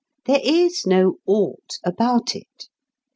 [0.25, 2.69] There is no "ought" about it.